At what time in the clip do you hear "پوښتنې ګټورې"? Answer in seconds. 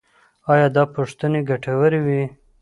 0.95-1.99